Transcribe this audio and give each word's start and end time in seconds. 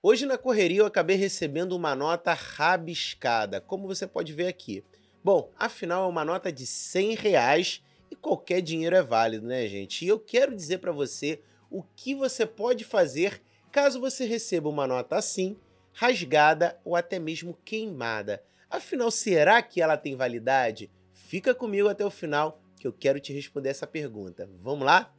Hoje 0.00 0.26
na 0.26 0.38
correria 0.38 0.78
eu 0.78 0.86
acabei 0.86 1.16
recebendo 1.16 1.72
uma 1.72 1.92
nota 1.92 2.32
rabiscada, 2.32 3.60
como 3.60 3.88
você 3.88 4.06
pode 4.06 4.32
ver 4.32 4.46
aqui. 4.46 4.84
Bom, 5.24 5.50
afinal 5.58 6.04
é 6.04 6.06
uma 6.06 6.24
nota 6.24 6.52
de 6.52 6.64
100 6.64 7.16
reais 7.16 7.82
e 8.08 8.14
qualquer 8.14 8.60
dinheiro 8.60 8.94
é 8.94 9.02
válido, 9.02 9.44
né, 9.44 9.66
gente? 9.66 10.04
E 10.04 10.08
eu 10.08 10.20
quero 10.20 10.54
dizer 10.54 10.78
para 10.78 10.92
você 10.92 11.42
o 11.68 11.82
que 11.82 12.14
você 12.14 12.46
pode 12.46 12.84
fazer 12.84 13.42
caso 13.72 13.98
você 13.98 14.24
receba 14.24 14.68
uma 14.68 14.86
nota 14.86 15.16
assim, 15.16 15.56
rasgada 15.92 16.78
ou 16.84 16.94
até 16.94 17.18
mesmo 17.18 17.58
queimada. 17.64 18.40
Afinal, 18.70 19.10
será 19.10 19.60
que 19.62 19.82
ela 19.82 19.96
tem 19.96 20.14
validade? 20.14 20.88
Fica 21.12 21.52
comigo 21.52 21.88
até 21.88 22.06
o 22.06 22.10
final 22.10 22.62
que 22.78 22.86
eu 22.86 22.92
quero 22.92 23.18
te 23.18 23.32
responder 23.32 23.70
essa 23.70 23.86
pergunta. 23.86 24.48
Vamos 24.62 24.86
lá? 24.86 25.12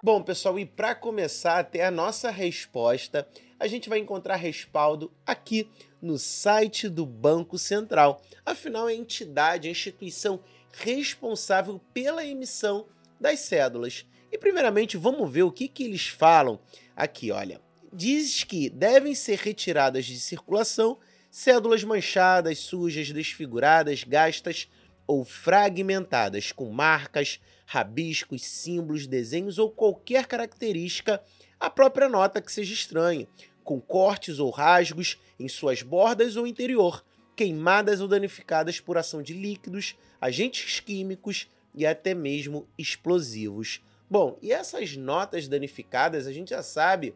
Bom, 0.00 0.22
pessoal, 0.22 0.56
e 0.60 0.64
para 0.64 0.94
começar 0.94 1.58
a 1.58 1.64
ter 1.64 1.80
a 1.80 1.90
nossa 1.90 2.30
resposta, 2.30 3.26
a 3.58 3.66
gente 3.66 3.88
vai 3.88 3.98
encontrar 3.98 4.36
respaldo 4.36 5.12
aqui 5.26 5.68
no 6.00 6.16
site 6.16 6.88
do 6.88 7.04
Banco 7.04 7.58
Central. 7.58 8.22
Afinal, 8.46 8.88
é 8.88 8.92
a 8.92 8.96
entidade, 8.96 9.66
a 9.66 9.70
instituição 9.72 10.38
responsável 10.72 11.80
pela 11.92 12.24
emissão 12.24 12.86
das 13.20 13.40
cédulas. 13.40 14.06
E 14.30 14.38
primeiramente, 14.38 14.96
vamos 14.96 15.28
ver 15.28 15.42
o 15.42 15.50
que, 15.50 15.66
que 15.66 15.82
eles 15.82 16.06
falam 16.06 16.60
aqui, 16.94 17.32
olha. 17.32 17.60
Diz 17.92 18.44
que 18.44 18.70
devem 18.70 19.16
ser 19.16 19.38
retiradas 19.38 20.04
de 20.04 20.20
circulação 20.20 20.96
cédulas 21.28 21.82
manchadas, 21.82 22.58
sujas, 22.58 23.10
desfiguradas, 23.10 24.04
gastas 24.04 24.68
ou 25.08 25.24
fragmentadas, 25.24 26.52
com 26.52 26.70
marcas, 26.70 27.40
rabiscos, 27.64 28.44
símbolos, 28.44 29.06
desenhos 29.06 29.58
ou 29.58 29.70
qualquer 29.70 30.26
característica 30.26 31.22
a 31.58 31.68
própria 31.68 32.08
nota 32.08 32.40
que 32.40 32.52
seja 32.52 32.74
estranha, 32.74 33.26
com 33.64 33.80
cortes 33.80 34.38
ou 34.38 34.50
rasgos 34.50 35.18
em 35.40 35.48
suas 35.48 35.82
bordas 35.82 36.36
ou 36.36 36.46
interior, 36.46 37.04
queimadas 37.34 38.00
ou 38.00 38.06
danificadas 38.06 38.78
por 38.80 38.96
ação 38.96 39.22
de 39.22 39.32
líquidos, 39.32 39.96
agentes 40.20 40.78
químicos 40.78 41.48
e 41.74 41.86
até 41.86 42.14
mesmo 42.14 42.68
explosivos. 42.76 43.82
Bom, 44.10 44.38
e 44.42 44.52
essas 44.52 44.96
notas 44.96 45.48
danificadas 45.48 46.26
a 46.26 46.32
gente 46.32 46.50
já 46.50 46.62
sabe, 46.62 47.14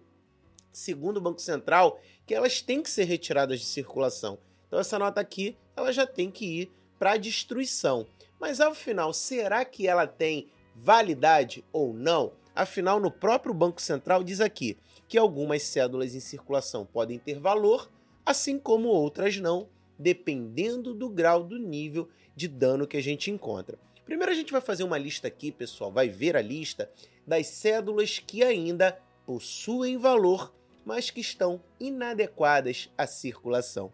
segundo 0.73 1.19
o 1.19 1.21
Banco 1.21 1.41
Central, 1.41 2.01
que 2.27 2.35
elas 2.35 2.61
têm 2.61 2.83
que 2.83 2.91
ser 2.91 3.05
retiradas 3.05 3.61
de 3.61 3.67
circulação. 3.67 4.39
Então 4.67 4.79
essa 4.79 4.99
nota 4.99 5.21
aqui, 5.21 5.57
ela 5.77 5.93
já 5.93 6.07
tem 6.07 6.31
que 6.31 6.63
ir 6.63 6.73
para 7.03 7.17
destruição. 7.17 8.07
Mas 8.39 8.61
ao 8.61 8.77
final, 8.77 9.13
será 9.13 9.65
que 9.65 9.89
ela 9.89 10.07
tem 10.07 10.47
validade 10.73 11.65
ou 11.73 11.93
não? 11.93 12.31
Afinal, 12.55 13.01
no 13.01 13.11
próprio 13.11 13.53
Banco 13.53 13.83
Central 13.83 14.23
diz 14.23 14.41
aqui 14.41 14.79
que 15.09 15.19
algumas 15.19 15.65
cédulas 15.65 16.15
em 16.15 16.21
circulação 16.21 16.87
podem 16.87 17.19
ter 17.19 17.41
valor, 17.41 17.91
assim 18.25 18.57
como 18.57 18.87
outras 18.87 19.37
não, 19.39 19.69
dependendo 19.99 20.95
do 20.95 21.09
grau 21.09 21.43
do 21.43 21.59
nível 21.59 22.09
de 22.37 22.47
dano 22.47 22.87
que 22.87 22.97
a 22.97 23.03
gente 23.03 23.33
encontra. 23.33 23.77
Primeiro 24.05 24.31
a 24.31 24.37
gente 24.37 24.53
vai 24.53 24.61
fazer 24.61 24.85
uma 24.85 24.97
lista 24.97 25.27
aqui, 25.27 25.51
pessoal, 25.51 25.91
vai 25.91 26.09
ver 26.09 26.37
a 26.37 26.41
lista 26.41 26.89
das 27.27 27.49
cédulas 27.49 28.21
que 28.21 28.45
ainda 28.45 28.97
possuem 29.27 29.99
valor, 29.99 30.55
mas 30.85 31.11
que 31.11 31.21
estão 31.21 31.61
inadequadas 31.81 32.89
à 32.97 33.09
circulação. 33.09 33.93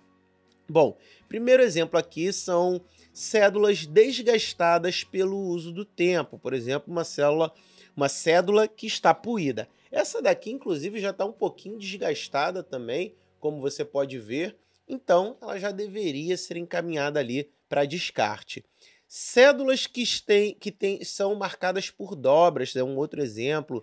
Bom, 0.71 0.99
primeiro 1.27 1.63
exemplo 1.63 1.99
aqui 1.99 2.31
são 2.31 2.83
cédulas 3.11 3.87
desgastadas 3.87 5.03
pelo 5.03 5.39
uso 5.39 5.73
do 5.73 5.83
tempo. 5.83 6.39
Por 6.39 6.53
exemplo, 6.53 6.93
uma 6.93 7.05
célula, 7.05 7.51
uma 7.97 8.09
cédula 8.09 8.69
que 8.69 8.87
está 8.87 9.15
poída. 9.15 9.67
Essa 9.91 10.21
daqui, 10.21 10.51
inclusive, 10.51 11.01
já 11.01 11.09
está 11.09 11.25
um 11.25 11.33
pouquinho 11.33 11.79
desgastada 11.79 12.63
também, 12.63 13.15
como 13.41 13.63
você 13.63 13.83
pode 13.83 14.19
ver. 14.19 14.57
Então, 14.87 15.39
ela 15.41 15.59
já 15.59 15.71
deveria 15.71 16.37
ser 16.37 16.59
encaminhada 16.59 17.19
ali 17.19 17.51
para 17.67 17.87
descarte. 17.87 18.63
Cédulas 19.07 19.87
que, 19.87 20.05
têm, 20.21 20.55
que 20.55 20.71
têm, 20.71 21.03
são 21.03 21.35
marcadas 21.35 21.91
por 21.91 22.15
dobras, 22.15 22.77
é 22.77 22.85
um 22.85 22.97
outro 22.99 23.23
exemplo. 23.23 23.83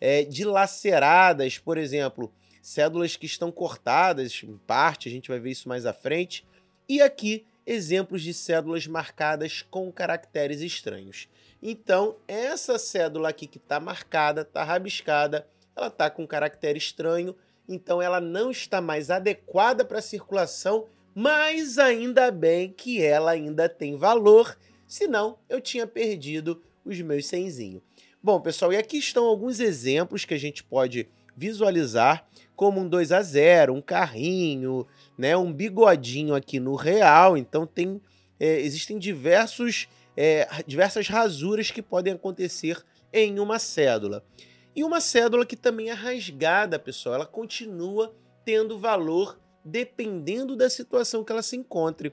É, 0.00 0.24
dilaceradas, 0.24 1.58
por 1.58 1.76
exemplo, 1.76 2.32
cédulas 2.62 3.16
que 3.16 3.26
estão 3.26 3.50
cortadas 3.50 4.40
em 4.44 4.56
parte, 4.56 5.08
a 5.08 5.12
gente 5.12 5.28
vai 5.28 5.40
ver 5.40 5.50
isso 5.50 5.68
mais 5.68 5.84
à 5.84 5.92
frente. 5.92 6.46
E 6.88 7.02
aqui, 7.02 7.44
exemplos 7.66 8.22
de 8.22 8.32
cédulas 8.32 8.86
marcadas 8.86 9.62
com 9.68 9.90
caracteres 9.92 10.60
estranhos. 10.60 11.28
Então, 11.60 12.16
essa 12.26 12.78
cédula 12.78 13.28
aqui 13.28 13.46
que 13.46 13.58
está 13.58 13.80
marcada, 13.80 14.42
está 14.42 14.62
rabiscada, 14.62 15.46
ela 15.74 15.88
está 15.88 16.08
com 16.08 16.22
um 16.22 16.26
caractere 16.26 16.78
estranho, 16.78 17.36
então 17.68 18.00
ela 18.00 18.20
não 18.20 18.50
está 18.50 18.80
mais 18.80 19.10
adequada 19.10 19.84
para 19.84 20.00
circulação, 20.00 20.86
mas 21.14 21.78
ainda 21.78 22.30
bem 22.30 22.72
que 22.72 23.02
ela 23.02 23.32
ainda 23.32 23.68
tem 23.68 23.96
valor, 23.96 24.56
senão 24.86 25.38
eu 25.48 25.60
tinha 25.60 25.86
perdido 25.86 26.62
os 26.84 27.00
meus 27.00 27.26
cenzinho. 27.26 27.82
Bom, 28.22 28.40
pessoal, 28.40 28.72
e 28.72 28.76
aqui 28.76 28.98
estão 28.98 29.24
alguns 29.24 29.58
exemplos 29.58 30.24
que 30.24 30.34
a 30.34 30.38
gente 30.38 30.62
pode 30.62 31.08
visualizar, 31.36 32.26
como 32.62 32.80
um 32.80 32.88
2 32.88 33.10
a 33.10 33.20
0 33.20 33.74
um 33.74 33.82
carrinho, 33.82 34.86
né, 35.18 35.36
um 35.36 35.52
bigodinho 35.52 36.32
aqui 36.32 36.60
no 36.60 36.76
real. 36.76 37.36
Então 37.36 37.66
tem 37.66 38.00
é, 38.38 38.60
existem 38.60 39.00
diversos, 39.00 39.88
é, 40.16 40.46
diversas 40.64 41.08
rasuras 41.08 41.72
que 41.72 41.82
podem 41.82 42.12
acontecer 42.12 42.80
em 43.12 43.40
uma 43.40 43.58
cédula. 43.58 44.24
E 44.76 44.84
uma 44.84 45.00
cédula 45.00 45.44
que 45.44 45.56
também 45.56 45.90
é 45.90 45.92
rasgada, 45.92 46.78
pessoal, 46.78 47.16
ela 47.16 47.26
continua 47.26 48.14
tendo 48.44 48.78
valor 48.78 49.40
dependendo 49.64 50.54
da 50.54 50.70
situação 50.70 51.24
que 51.24 51.32
ela 51.32 51.42
se 51.42 51.56
encontre. 51.56 52.12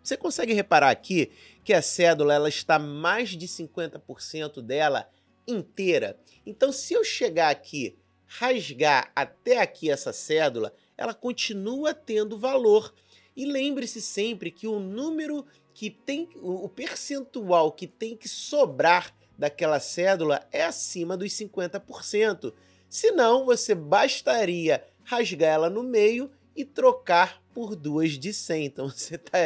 Você 0.00 0.16
consegue 0.16 0.52
reparar 0.52 0.90
aqui 0.90 1.32
que 1.64 1.72
a 1.72 1.82
cédula 1.82 2.32
ela 2.34 2.48
está 2.48 2.78
mais 2.78 3.30
de 3.30 3.48
50% 3.48 4.62
dela 4.62 5.08
inteira. 5.44 6.16
Então, 6.46 6.70
se 6.70 6.94
eu 6.94 7.02
chegar 7.02 7.50
aqui, 7.50 7.98
rasgar 8.38 9.10
até 9.14 9.60
aqui 9.60 9.90
essa 9.90 10.12
cédula, 10.12 10.72
ela 10.96 11.14
continua 11.14 11.92
tendo 11.92 12.38
valor. 12.38 12.92
E 13.36 13.44
lembre-se 13.44 14.00
sempre 14.00 14.50
que 14.50 14.66
o 14.66 14.78
número 14.78 15.44
que 15.74 15.90
tem, 15.90 16.28
o 16.36 16.68
percentual 16.68 17.72
que 17.72 17.86
tem 17.86 18.16
que 18.16 18.28
sobrar 18.28 19.14
daquela 19.36 19.80
cédula 19.80 20.46
é 20.52 20.64
acima 20.64 21.16
dos 21.16 21.32
50%. 21.32 22.52
Senão, 22.88 23.46
você 23.46 23.74
bastaria 23.74 24.84
rasgar 25.04 25.54
ela 25.54 25.70
no 25.70 25.82
meio 25.82 26.30
e 26.54 26.64
trocar 26.64 27.42
por 27.54 27.74
duas 27.74 28.12
de 28.12 28.32
100. 28.32 28.64
Então, 28.64 28.88
você 28.90 29.18
tá, 29.18 29.38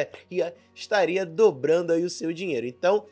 estaria 0.74 1.24
dobrando 1.24 1.92
aí 1.92 2.04
o 2.04 2.10
seu 2.10 2.32
dinheiro. 2.32 2.66
Então, 2.66 3.06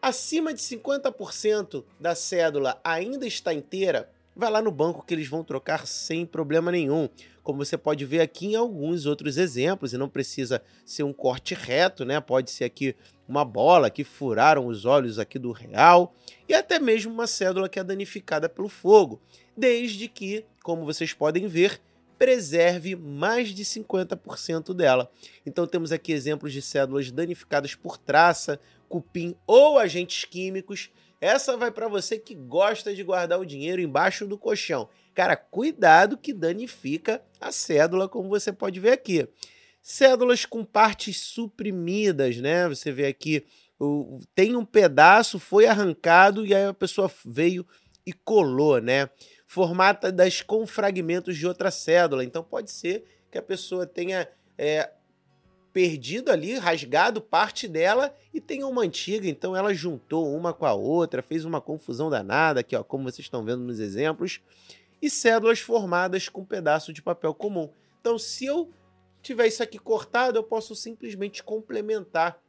acima 0.00 0.54
de 0.54 0.60
50% 0.60 1.84
da 1.98 2.14
cédula 2.14 2.80
ainda 2.84 3.26
está 3.26 3.52
inteira, 3.52 4.10
vai 4.34 4.50
lá 4.50 4.60
no 4.60 4.70
banco 4.70 5.04
que 5.04 5.14
eles 5.14 5.28
vão 5.28 5.44
trocar 5.44 5.86
sem 5.86 6.26
problema 6.26 6.72
nenhum. 6.72 7.08
Como 7.42 7.64
você 7.64 7.76
pode 7.76 8.04
ver 8.04 8.20
aqui 8.20 8.46
em 8.46 8.56
alguns 8.56 9.06
outros 9.06 9.36
exemplos, 9.36 9.92
e 9.92 9.98
não 9.98 10.08
precisa 10.08 10.62
ser 10.84 11.02
um 11.02 11.12
corte 11.12 11.54
reto, 11.54 12.04
né? 12.04 12.20
Pode 12.20 12.50
ser 12.50 12.64
aqui 12.64 12.96
uma 13.28 13.44
bola 13.44 13.90
que 13.90 14.04
furaram 14.04 14.66
os 14.66 14.84
olhos 14.84 15.18
aqui 15.18 15.38
do 15.38 15.52
real, 15.52 16.14
e 16.48 16.54
até 16.54 16.78
mesmo 16.78 17.12
uma 17.12 17.26
cédula 17.26 17.68
que 17.68 17.78
é 17.78 17.84
danificada 17.84 18.48
pelo 18.48 18.68
fogo, 18.68 19.20
desde 19.56 20.08
que, 20.08 20.44
como 20.62 20.84
vocês 20.84 21.12
podem 21.12 21.46
ver, 21.46 21.80
preserve 22.18 22.94
mais 22.96 23.48
de 23.48 23.64
50% 23.64 24.72
dela. 24.72 25.10
Então 25.44 25.66
temos 25.66 25.92
aqui 25.92 26.12
exemplos 26.12 26.52
de 26.52 26.62
cédulas 26.62 27.10
danificadas 27.10 27.74
por 27.74 27.98
traça, 27.98 28.58
cupim 28.88 29.34
ou 29.46 29.78
agentes 29.78 30.24
químicos 30.24 30.90
essa 31.24 31.56
vai 31.56 31.70
para 31.70 31.88
você 31.88 32.18
que 32.18 32.34
gosta 32.34 32.94
de 32.94 33.02
guardar 33.02 33.40
o 33.40 33.46
dinheiro 33.46 33.80
embaixo 33.80 34.26
do 34.26 34.36
colchão. 34.36 34.90
Cara, 35.14 35.34
cuidado 35.34 36.18
que 36.18 36.34
danifica 36.34 37.22
a 37.40 37.50
cédula, 37.50 38.06
como 38.06 38.28
você 38.28 38.52
pode 38.52 38.78
ver 38.78 38.92
aqui. 38.92 39.26
Cédulas 39.80 40.44
com 40.44 40.62
partes 40.62 41.18
suprimidas, 41.18 42.36
né? 42.36 42.68
Você 42.68 42.92
vê 42.92 43.06
aqui, 43.06 43.46
tem 44.34 44.54
um 44.54 44.66
pedaço, 44.66 45.38
foi 45.38 45.64
arrancado 45.64 46.44
e 46.44 46.54
aí 46.54 46.66
a 46.66 46.74
pessoa 46.74 47.10
veio 47.24 47.66
e 48.04 48.12
colou, 48.12 48.78
né? 48.78 49.08
Formatadas 49.46 50.42
com 50.42 50.66
fragmentos 50.66 51.38
de 51.38 51.46
outra 51.46 51.70
cédula. 51.70 52.22
Então 52.22 52.44
pode 52.44 52.70
ser 52.70 53.02
que 53.30 53.38
a 53.38 53.42
pessoa 53.42 53.86
tenha 53.86 54.28
é, 54.58 54.90
perdido 55.74 56.30
ali, 56.30 56.54
rasgado 56.54 57.20
parte 57.20 57.66
dela 57.66 58.14
e 58.32 58.40
tem 58.40 58.62
uma 58.62 58.82
antiga, 58.82 59.28
então 59.28 59.56
ela 59.56 59.74
juntou 59.74 60.32
uma 60.32 60.54
com 60.54 60.64
a 60.64 60.72
outra, 60.72 61.20
fez 61.20 61.44
uma 61.44 61.60
confusão 61.60 62.08
danada, 62.08 62.60
aqui 62.60 62.76
ó, 62.76 62.84
como 62.84 63.02
vocês 63.02 63.26
estão 63.26 63.44
vendo 63.44 63.64
nos 63.64 63.80
exemplos, 63.80 64.40
e 65.02 65.10
cédulas 65.10 65.58
formadas 65.58 66.28
com 66.28 66.42
um 66.42 66.46
pedaço 66.46 66.92
de 66.92 67.02
papel 67.02 67.34
comum. 67.34 67.68
Então, 68.00 68.16
se 68.16 68.46
eu 68.46 68.70
tiver 69.20 69.48
isso 69.48 69.64
aqui 69.64 69.76
cortado, 69.76 70.38
eu 70.38 70.44
posso 70.44 70.76
simplesmente 70.76 71.42
complementar. 71.42 72.40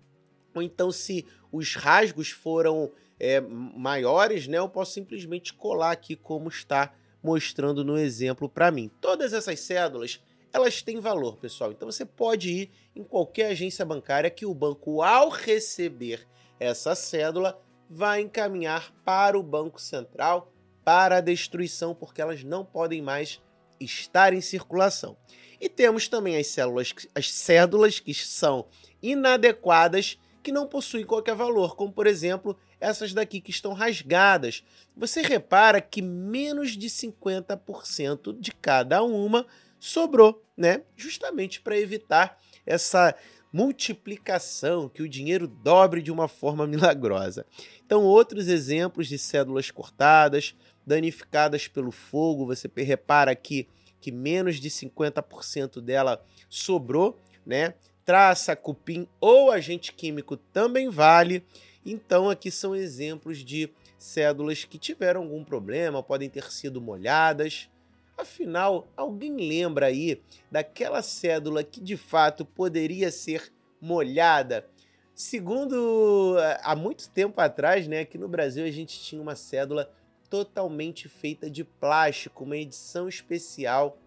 Ou 0.54 0.62
então, 0.62 0.92
se 0.92 1.26
os 1.52 1.74
rasgos 1.74 2.30
foram 2.30 2.92
é, 3.20 3.42
maiores, 3.42 4.48
né, 4.48 4.60
eu 4.60 4.70
posso 4.70 4.94
simplesmente 4.94 5.52
colar 5.52 5.92
aqui 5.92 6.16
como 6.16 6.48
está 6.48 6.94
mostrando 7.24 7.84
no 7.84 7.98
exemplo 7.98 8.48
para 8.48 8.70
mim. 8.70 8.92
Todas 9.02 9.34
essas 9.34 9.60
cédulas, 9.62 10.22
elas 10.56 10.82
têm 10.82 11.02
valor, 11.02 11.36
pessoal. 11.36 11.74
Então 11.74 11.92
você 11.92 12.06
pode 12.06 12.50
ir 12.50 12.72
em 12.96 13.04
qualquer 13.04 13.48
agência 13.48 13.84
bancária 13.84 14.30
que 14.30 14.46
o 14.46 14.54
banco, 14.54 15.02
ao 15.02 15.28
receber 15.28 16.26
essa 16.58 16.96
cédula, 16.96 17.62
vai 17.90 18.22
encaminhar 18.22 18.94
para 19.04 19.38
o 19.38 19.44
Banco 19.44 19.82
Central 19.82 20.50
para 20.82 21.18
a 21.18 21.22
destruição, 21.22 21.94
porque 21.94 22.22
elas 22.22 22.42
não 22.42 22.64
podem 22.64 23.02
mais 23.02 23.42
estar 23.82 24.32
em 24.32 24.40
circulação. 24.40 25.18
E 25.60 25.68
temos 25.68 26.08
também 26.08 26.38
as 26.38 26.48
células, 26.48 26.94
as 27.14 27.30
cédulas 27.30 28.00
que 28.00 28.14
são 28.14 28.68
inadequadas, 29.04 30.18
que 30.42 30.54
não 30.54 30.68
possuem 30.68 31.06
qualquer 31.06 31.36
valor, 31.36 31.76
como 31.76 31.92
por 31.92 32.08
exemplo 32.08 32.58
essas 32.80 33.14
daqui 33.14 33.42
que 33.42 33.52
estão 33.52 33.74
rasgadas. 33.74 34.64
Você 34.96 35.22
repara 35.22 35.82
que 35.82 36.02
menos 36.02 36.78
de 36.78 36.88
50% 36.88 38.40
de 38.40 38.54
cada 38.54 39.04
uma 39.04 39.46
sobrou, 39.86 40.44
né? 40.58 40.82
Justamente 40.96 41.62
para 41.62 41.78
evitar 41.78 42.40
essa 42.66 43.16
multiplicação, 43.54 44.90
que 44.90 45.04
o 45.04 45.08
dinheiro 45.08 45.48
dobre 45.48 46.02
de 46.02 46.12
uma 46.12 46.28
forma 46.28 46.66
milagrosa. 46.68 47.46
Então, 47.86 48.04
outros 48.04 48.48
exemplos 48.48 49.08
de 49.08 49.18
cédulas 49.18 49.72
cortadas, 49.72 50.56
danificadas 50.86 51.68
pelo 51.68 51.92
fogo, 51.92 52.46
você 52.46 52.70
repara 52.78 53.32
aqui 53.32 53.68
que 54.02 54.12
menos 54.12 54.60
de 54.60 54.70
50% 54.70 55.80
dela 55.82 56.24
sobrou, 56.50 57.20
né? 57.46 57.76
Traça, 58.04 58.56
cupim 58.56 59.08
ou 59.20 59.52
agente 59.52 59.94
químico 59.94 60.36
também 60.38 60.90
vale. 60.90 61.44
Então, 61.86 62.30
aqui 62.30 62.52
são 62.52 62.76
exemplos 62.76 63.40
de 63.40 63.72
cédulas 63.98 64.64
que 64.64 64.78
tiveram 64.78 65.22
algum 65.22 65.44
problema, 65.44 66.04
podem 66.04 66.30
ter 66.30 66.52
sido 66.52 66.82
molhadas. 66.82 67.70
Afinal, 68.18 68.88
alguém 68.96 69.36
lembra 69.36 69.88
aí 69.88 70.22
daquela 70.50 71.02
cédula 71.02 71.64
que 71.64 71.82
de 71.82 71.98
fato 71.98 72.46
poderia 72.46 73.12
ser 73.12 73.52
molhada? 73.82 74.66
Segundo 75.14 76.36
há 76.64 76.76
muito 76.76 77.10
tempo 77.10 77.40
atrás, 77.40 77.88
né, 77.88 78.02
aqui 78.02 78.18
no 78.18 78.28
Brasil 78.28 78.66
a 78.66 78.72
gente 78.72 79.00
tinha 79.02 79.22
uma 79.22 79.36
cédula 79.36 79.92
totalmente 80.30 81.08
feita 81.08 81.50
de 81.50 81.64
plástico, 81.64 82.44
uma 82.44 82.58
edição 82.58 83.08
especial 83.08 83.98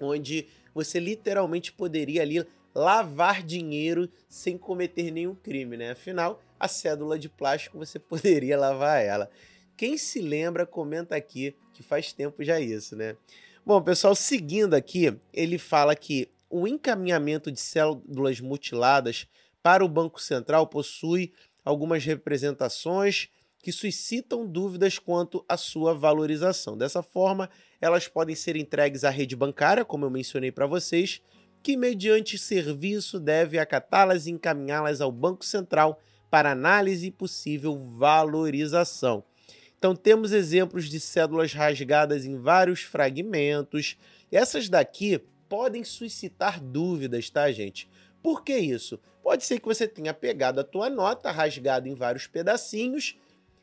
onde 0.00 0.46
você 0.74 1.00
literalmente 1.00 1.72
poderia 1.72 2.22
ali 2.22 2.46
lavar 2.74 3.42
dinheiro 3.42 4.10
sem 4.28 4.58
cometer 4.58 5.10
nenhum 5.10 5.34
crime, 5.34 5.76
né? 5.76 5.92
Afinal, 5.92 6.42
a 6.60 6.68
cédula 6.68 7.18
de 7.18 7.28
plástico 7.28 7.78
você 7.78 7.98
poderia 8.00 8.58
lavar 8.58 9.02
ela. 9.02 9.30
Quem 9.76 9.98
se 9.98 10.20
lembra, 10.20 10.64
comenta 10.64 11.14
aqui 11.14 11.54
que 11.74 11.82
faz 11.82 12.12
tempo 12.12 12.42
já 12.42 12.58
isso, 12.58 12.96
né? 12.96 13.16
Bom, 13.64 13.82
pessoal, 13.82 14.14
seguindo 14.14 14.74
aqui, 14.74 15.14
ele 15.32 15.58
fala 15.58 15.94
que 15.94 16.30
o 16.48 16.66
encaminhamento 16.66 17.50
de 17.50 17.60
cédulas 17.60 18.40
mutiladas 18.40 19.26
para 19.62 19.84
o 19.84 19.88
Banco 19.88 20.22
Central 20.22 20.66
possui 20.66 21.32
algumas 21.64 22.04
representações 22.04 23.28
que 23.58 23.72
suscitam 23.72 24.46
dúvidas 24.46 24.98
quanto 24.98 25.44
à 25.48 25.56
sua 25.56 25.92
valorização. 25.92 26.78
Dessa 26.78 27.02
forma, 27.02 27.50
elas 27.80 28.06
podem 28.06 28.36
ser 28.36 28.54
entregues 28.54 29.02
à 29.02 29.10
rede 29.10 29.34
bancária, 29.34 29.84
como 29.84 30.04
eu 30.04 30.10
mencionei 30.10 30.52
para 30.52 30.68
vocês, 30.68 31.20
que, 31.62 31.76
mediante 31.76 32.38
serviço, 32.38 33.18
deve 33.18 33.58
acatá-las 33.58 34.26
e 34.26 34.30
encaminhá-las 34.30 35.00
ao 35.00 35.10
Banco 35.10 35.44
Central 35.44 36.00
para 36.30 36.52
análise 36.52 37.08
e 37.08 37.10
possível 37.10 37.76
valorização. 37.76 39.24
Então, 39.86 39.94
temos 39.94 40.32
exemplos 40.32 40.86
de 40.86 40.98
cédulas 40.98 41.52
rasgadas 41.52 42.24
em 42.24 42.36
vários 42.36 42.82
fragmentos. 42.82 43.96
Essas 44.32 44.68
daqui 44.68 45.22
podem 45.48 45.84
suscitar 45.84 46.60
dúvidas, 46.60 47.30
tá, 47.30 47.52
gente? 47.52 47.88
Por 48.20 48.42
que 48.42 48.58
isso? 48.58 48.98
Pode 49.22 49.44
ser 49.44 49.60
que 49.60 49.66
você 49.66 49.86
tenha 49.86 50.12
pegado 50.12 50.58
a 50.58 50.64
tua 50.64 50.90
nota 50.90 51.30
rasgada 51.30 51.88
em 51.88 51.94
vários 51.94 52.26
pedacinhos 52.26 53.16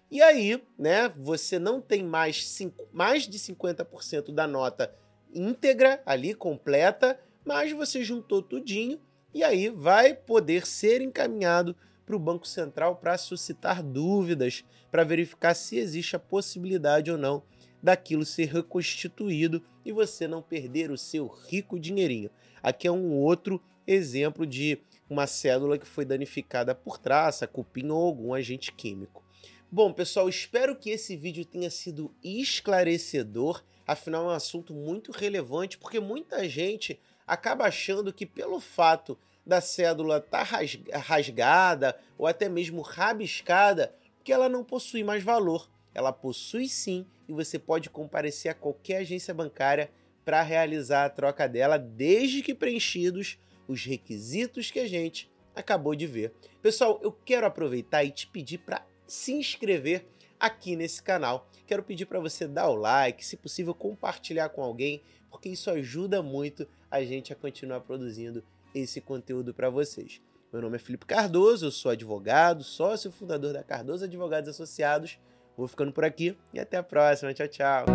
e 0.10 0.22
aí, 0.22 0.64
né, 0.80 1.10
você 1.18 1.60
não 1.60 1.82
tem 1.82 2.02
mais, 2.02 2.48
cinco, 2.48 2.88
mais 2.94 3.28
de 3.28 3.38
50% 3.38 4.34
da 4.34 4.48
nota 4.48 4.96
íntegra 5.34 6.02
ali, 6.06 6.34
completa, 6.34 7.20
mas 7.44 7.74
você 7.74 8.02
juntou 8.02 8.42
tudinho 8.42 8.98
e 9.34 9.44
aí 9.44 9.68
vai 9.70 10.14
poder 10.14 10.66
ser 10.66 11.02
encaminhado 11.02 11.76
para 12.06 12.16
o 12.16 12.20
Banco 12.20 12.48
Central 12.48 12.96
para 12.98 13.18
suscitar 13.18 13.82
dúvidas, 13.82 14.64
para 14.92 15.04
verificar 15.04 15.54
se 15.54 15.78
existe 15.78 16.16
a 16.16 16.20
possibilidade 16.20 17.12
ou 17.12 17.18
não 17.18 17.44
daquilo 17.82 18.26
ser 18.26 18.46
reconstituído 18.46 19.62
e 19.84 19.92
você 19.92 20.28
não 20.28 20.42
perder 20.42 20.90
o 20.90 20.98
seu 20.98 21.28
rico 21.28 21.78
dinheirinho. 21.78 22.30
Aqui 22.62 22.88
é 22.88 22.92
um 22.92 23.12
outro 23.14 23.62
exemplo 23.86 24.48
de 24.48 24.80
uma 25.10 25.28
cédula 25.28 25.78
que 25.78 25.86
foi 25.86 26.06
danificada 26.06 26.74
por 26.74 26.98
traça, 26.98 27.46
cupim 27.46 27.90
ou 27.90 28.06
algum 28.06 28.34
agente 28.34 28.72
químico. 28.72 29.22
Bom, 29.70 29.92
pessoal, 29.92 30.30
espero 30.30 30.76
que 30.76 30.92
esse 30.92 31.18
vídeo 31.18 31.44
tenha 31.44 31.70
sido 31.70 32.14
esclarecedor. 32.24 33.64
Afinal, 33.86 34.26
é 34.26 34.28
um 34.28 34.36
assunto 34.36 34.74
muito 34.74 35.12
relevante, 35.12 35.78
porque 35.78 36.00
muita 36.00 36.48
gente 36.48 37.00
acaba 37.28 37.66
achando 37.66 38.14
que 38.14 38.26
pelo 38.26 38.60
fato 38.60 39.18
da 39.46 39.60
cédula 39.60 40.18
estar 40.18 40.48
tá 40.50 40.98
rasgada 40.98 42.00
ou 42.18 42.28
até 42.28 42.48
mesmo 42.48 42.82
rabiscada, 42.82 43.94
que 44.24 44.32
ela 44.32 44.48
não 44.48 44.64
possui 44.64 45.04
mais 45.04 45.24
valor. 45.24 45.70
Ela 45.94 46.12
possui 46.12 46.68
sim, 46.68 47.06
e 47.28 47.34
você 47.34 47.60
pode 47.60 47.90
comparecer 47.90 48.52
a 48.52 48.56
qualquer 48.56 48.98
agência 48.98 49.34
bancária 49.34 49.92
para 50.26 50.42
realizar 50.42 51.06
a 51.06 51.10
troca 51.10 51.48
dela, 51.48 51.78
desde 51.78 52.42
que 52.42 52.56
preenchidos 52.56 53.38
os 53.68 53.86
requisitos 53.86 54.72
que 54.72 54.80
a 54.80 54.88
gente 54.88 55.30
acabou 55.56 55.96
de 55.96 56.08
ver. 56.08 56.34
Pessoal, 56.62 57.00
eu 57.04 57.12
quero 57.12 57.46
aproveitar 57.46 58.04
e 58.04 58.12
te 58.12 58.28
pedir 58.28 58.60
para 58.60 58.86
se 59.06 59.34
inscrever 59.34 60.06
aqui 60.40 60.76
nesse 60.76 61.02
canal. 61.02 61.48
Quero 61.68 61.84
pedir 61.84 62.06
para 62.06 62.20
você 62.20 62.48
dar 62.48 62.70
o 62.70 62.76
like, 62.76 63.26
se 63.26 63.38
possível 63.38 63.74
compartilhar 63.74 64.50
com 64.50 64.64
alguém, 64.64 65.02
porque 65.30 65.50
isso 65.50 65.70
ajuda 65.70 66.22
muito 66.22 66.68
a 66.90 67.04
gente 67.04 67.32
a 67.32 67.36
continuar 67.36 67.82
produzindo 67.82 68.44
esse 68.74 69.02
conteúdo 69.02 69.54
para 69.54 69.70
vocês. 69.70 70.22
Meu 70.52 70.62
nome 70.62 70.76
é 70.76 70.80
Felipe 70.80 71.06
Cardoso, 71.06 71.66
eu 71.66 71.72
sou 71.72 71.92
advogado, 71.92 72.64
sócio 72.64 73.12
fundador 73.12 73.54
da 73.54 73.64
Cardoso 73.64 74.06
Advogados 74.06 74.50
Associados. 74.50 75.20
Vou 75.58 75.68
ficando 75.68 75.92
por 75.92 76.04
aqui 76.04 76.38
e 76.54 76.60
até 76.60 76.78
a 76.78 76.84
próxima. 76.84 77.34
Tchau, 77.34 77.48
tchau. 77.48 77.86